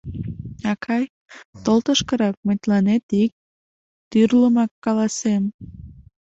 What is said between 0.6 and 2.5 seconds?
—Акай, тол тышкырак,